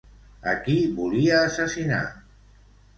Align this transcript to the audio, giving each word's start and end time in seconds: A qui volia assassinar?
A 0.51 0.53
qui 0.63 0.77
volia 0.97 1.37
assassinar? 1.45 2.03